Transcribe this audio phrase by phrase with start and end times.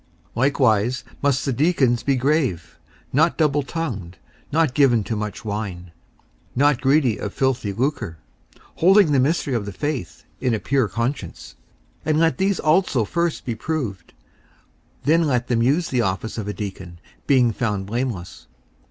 [0.35, 2.79] 54:003:008 Likewise must the deacons be grave,
[3.13, 4.15] not doubletongued,
[4.51, 5.91] not given to much wine,
[6.55, 8.17] not greedy of filthy lucre;
[8.55, 11.55] 54:003:009 Holding the mystery of the faith in a pure conscience.
[11.99, 14.13] 54:003:010 And let these also first be proved;
[15.03, 16.97] then let them use the office of a deacon,
[17.27, 18.47] being found blameless.